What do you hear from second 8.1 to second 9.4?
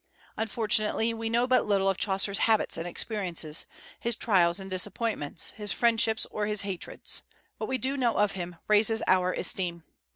of him raises our